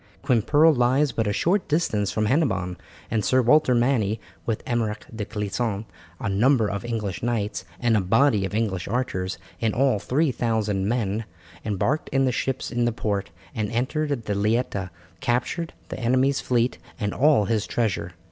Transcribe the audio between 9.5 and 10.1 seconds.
in all